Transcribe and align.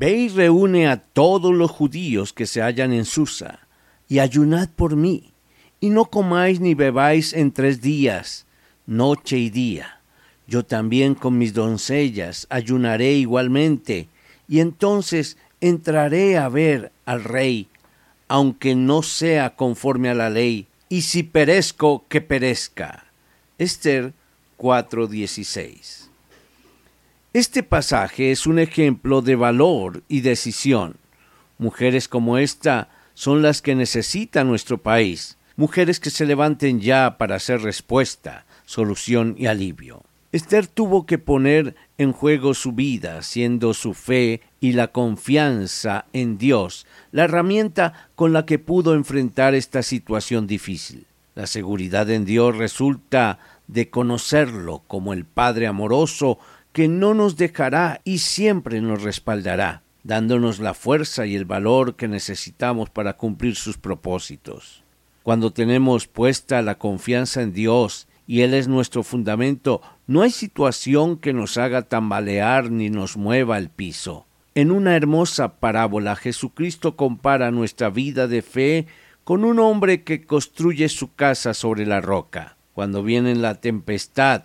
Ve 0.00 0.12
y 0.12 0.28
reúne 0.30 0.88
a 0.88 0.96
todos 0.96 1.54
los 1.54 1.70
judíos 1.70 2.32
que 2.32 2.46
se 2.46 2.62
hallan 2.62 2.94
en 2.94 3.04
Susa, 3.04 3.58
y 4.08 4.20
ayunad 4.20 4.70
por 4.70 4.96
mí, 4.96 5.34
y 5.78 5.90
no 5.90 6.06
comáis 6.06 6.58
ni 6.58 6.72
bebáis 6.72 7.34
en 7.34 7.52
tres 7.52 7.82
días, 7.82 8.46
noche 8.86 9.36
y 9.36 9.50
día. 9.50 10.00
Yo 10.46 10.64
también 10.64 11.14
con 11.14 11.36
mis 11.36 11.52
doncellas 11.52 12.46
ayunaré 12.48 13.12
igualmente, 13.12 14.08
y 14.48 14.60
entonces 14.60 15.36
entraré 15.60 16.38
a 16.38 16.48
ver 16.48 16.92
al 17.04 17.22
rey, 17.22 17.68
aunque 18.26 18.74
no 18.74 19.02
sea 19.02 19.54
conforme 19.54 20.08
a 20.08 20.14
la 20.14 20.30
ley, 20.30 20.66
y 20.88 21.02
si 21.02 21.24
perezco, 21.24 22.06
que 22.08 22.22
perezca. 22.22 23.04
Esther 23.58 24.14
4:16 24.56 26.09
este 27.32 27.62
pasaje 27.62 28.32
es 28.32 28.46
un 28.46 28.58
ejemplo 28.58 29.22
de 29.22 29.36
valor 29.36 30.02
y 30.08 30.22
decisión. 30.22 30.96
Mujeres 31.58 32.08
como 32.08 32.38
esta 32.38 32.88
son 33.14 33.42
las 33.42 33.62
que 33.62 33.74
necesita 33.74 34.42
nuestro 34.42 34.78
país, 34.78 35.36
mujeres 35.56 36.00
que 36.00 36.10
se 36.10 36.26
levanten 36.26 36.80
ya 36.80 37.18
para 37.18 37.36
hacer 37.36 37.62
respuesta, 37.62 38.46
solución 38.64 39.36
y 39.38 39.46
alivio. 39.46 40.02
Esther 40.32 40.66
tuvo 40.66 41.06
que 41.06 41.18
poner 41.18 41.74
en 41.98 42.12
juego 42.12 42.54
su 42.54 42.72
vida, 42.72 43.22
siendo 43.22 43.74
su 43.74 43.94
fe 43.94 44.42
y 44.60 44.72
la 44.72 44.88
confianza 44.88 46.06
en 46.12 46.38
Dios 46.38 46.86
la 47.12 47.24
herramienta 47.24 48.08
con 48.14 48.32
la 48.32 48.46
que 48.46 48.58
pudo 48.58 48.94
enfrentar 48.94 49.54
esta 49.54 49.82
situación 49.82 50.46
difícil. 50.46 51.06
La 51.34 51.46
seguridad 51.46 52.10
en 52.10 52.24
Dios 52.24 52.56
resulta 52.56 53.38
de 53.66 53.88
conocerlo 53.88 54.82
como 54.86 55.12
el 55.12 55.24
Padre 55.24 55.66
amoroso 55.66 56.38
que 56.72 56.88
no 56.88 57.14
nos 57.14 57.36
dejará 57.36 58.00
y 58.04 58.18
siempre 58.18 58.80
nos 58.80 59.02
respaldará, 59.02 59.82
dándonos 60.04 60.60
la 60.60 60.74
fuerza 60.74 61.26
y 61.26 61.34
el 61.34 61.44
valor 61.44 61.96
que 61.96 62.08
necesitamos 62.08 62.90
para 62.90 63.14
cumplir 63.14 63.56
sus 63.56 63.76
propósitos. 63.76 64.84
Cuando 65.22 65.52
tenemos 65.52 66.06
puesta 66.06 66.62
la 66.62 66.76
confianza 66.76 67.42
en 67.42 67.52
Dios 67.52 68.08
y 68.26 68.42
Él 68.42 68.54
es 68.54 68.68
nuestro 68.68 69.02
fundamento, 69.02 69.82
no 70.06 70.22
hay 70.22 70.30
situación 70.30 71.18
que 71.18 71.32
nos 71.32 71.58
haga 71.58 71.82
tambalear 71.82 72.70
ni 72.70 72.88
nos 72.88 73.16
mueva 73.16 73.58
el 73.58 73.68
piso. 73.68 74.26
En 74.54 74.70
una 74.70 74.96
hermosa 74.96 75.60
parábola 75.60 76.16
Jesucristo 76.16 76.96
compara 76.96 77.50
nuestra 77.50 77.90
vida 77.90 78.26
de 78.26 78.42
fe 78.42 78.86
con 79.24 79.44
un 79.44 79.58
hombre 79.58 80.02
que 80.02 80.24
construye 80.24 80.88
su 80.88 81.14
casa 81.14 81.54
sobre 81.54 81.86
la 81.86 82.00
roca. 82.00 82.56
Cuando 82.72 83.02
viene 83.02 83.34
la 83.34 83.56
tempestad 83.56 84.44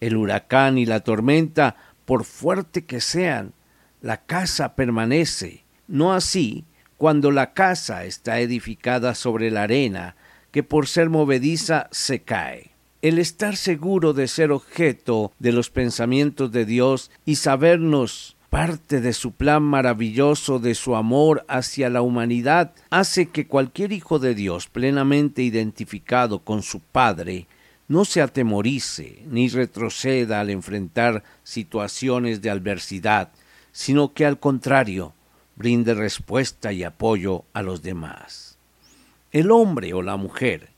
el 0.00 0.16
huracán 0.16 0.78
y 0.78 0.86
la 0.86 1.00
tormenta, 1.00 1.76
por 2.04 2.24
fuerte 2.24 2.84
que 2.84 3.00
sean, 3.00 3.52
la 4.00 4.18
casa 4.18 4.74
permanece. 4.74 5.64
No 5.88 6.12
así 6.12 6.64
cuando 6.96 7.30
la 7.30 7.52
casa 7.52 8.04
está 8.04 8.40
edificada 8.40 9.14
sobre 9.14 9.50
la 9.50 9.62
arena, 9.64 10.16
que 10.50 10.62
por 10.62 10.86
ser 10.86 11.10
movediza 11.10 11.88
se 11.90 12.22
cae. 12.22 12.70
El 13.02 13.18
estar 13.18 13.56
seguro 13.56 14.12
de 14.12 14.28
ser 14.28 14.52
objeto 14.52 15.32
de 15.38 15.52
los 15.52 15.68
pensamientos 15.68 16.52
de 16.52 16.64
Dios 16.64 17.10
y 17.26 17.36
sabernos 17.36 18.36
parte 18.48 19.00
de 19.00 19.12
su 19.12 19.32
plan 19.32 19.64
maravilloso 19.64 20.60
de 20.60 20.76
su 20.76 20.94
amor 20.94 21.44
hacia 21.48 21.90
la 21.90 22.02
humanidad 22.02 22.72
hace 22.88 23.26
que 23.26 23.48
cualquier 23.48 23.92
hijo 23.92 24.20
de 24.20 24.36
Dios 24.36 24.68
plenamente 24.68 25.42
identificado 25.42 26.38
con 26.38 26.62
su 26.62 26.78
Padre 26.78 27.48
no 27.88 28.04
se 28.04 28.22
atemorice 28.22 29.22
ni 29.26 29.48
retroceda 29.48 30.40
al 30.40 30.50
enfrentar 30.50 31.22
situaciones 31.42 32.40
de 32.40 32.50
adversidad, 32.50 33.30
sino 33.72 34.14
que 34.14 34.24
al 34.24 34.38
contrario 34.38 35.12
brinde 35.56 35.94
respuesta 35.94 36.72
y 36.72 36.82
apoyo 36.82 37.44
a 37.52 37.62
los 37.62 37.82
demás. 37.82 38.58
El 39.32 39.50
hombre 39.50 39.94
o 39.94 40.02
la 40.02 40.16
mujer 40.16 40.70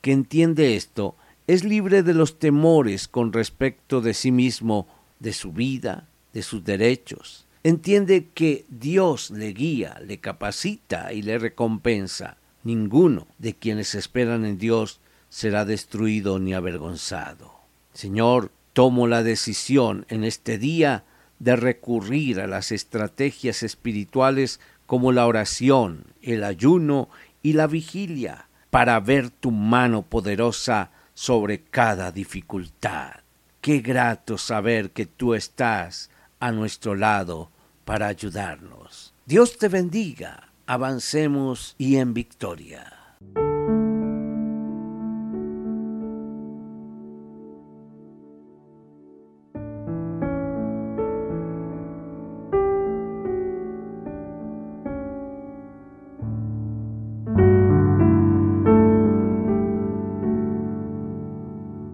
que 0.00 0.12
entiende 0.12 0.76
esto 0.76 1.16
es 1.46 1.64
libre 1.64 2.02
de 2.02 2.14
los 2.14 2.38
temores 2.38 3.08
con 3.08 3.32
respecto 3.32 4.00
de 4.00 4.14
sí 4.14 4.30
mismo, 4.30 4.86
de 5.20 5.32
su 5.32 5.52
vida, 5.52 6.06
de 6.32 6.42
sus 6.42 6.64
derechos. 6.64 7.46
Entiende 7.62 8.28
que 8.34 8.66
Dios 8.68 9.30
le 9.30 9.52
guía, 9.52 9.98
le 10.04 10.18
capacita 10.18 11.12
y 11.12 11.22
le 11.22 11.38
recompensa. 11.38 12.36
Ninguno 12.62 13.26
de 13.38 13.54
quienes 13.54 13.94
esperan 13.94 14.44
en 14.44 14.58
Dios 14.58 15.00
será 15.34 15.64
destruido 15.64 16.38
ni 16.38 16.54
avergonzado. 16.54 17.54
Señor, 17.92 18.52
tomo 18.72 19.08
la 19.08 19.24
decisión 19.24 20.06
en 20.08 20.22
este 20.22 20.58
día 20.58 21.02
de 21.40 21.56
recurrir 21.56 22.40
a 22.40 22.46
las 22.46 22.70
estrategias 22.70 23.64
espirituales 23.64 24.60
como 24.86 25.10
la 25.10 25.26
oración, 25.26 26.04
el 26.22 26.44
ayuno 26.44 27.08
y 27.42 27.54
la 27.54 27.66
vigilia 27.66 28.46
para 28.70 29.00
ver 29.00 29.28
tu 29.30 29.50
mano 29.50 30.02
poderosa 30.02 30.92
sobre 31.14 31.62
cada 31.62 32.12
dificultad. 32.12 33.14
Qué 33.60 33.80
grato 33.80 34.38
saber 34.38 34.92
que 34.92 35.06
tú 35.06 35.34
estás 35.34 36.10
a 36.38 36.52
nuestro 36.52 36.94
lado 36.94 37.50
para 37.84 38.06
ayudarnos. 38.06 39.12
Dios 39.26 39.58
te 39.58 39.66
bendiga. 39.66 40.50
Avancemos 40.66 41.74
y 41.76 41.96
en 41.96 42.14
victoria. 42.14 43.03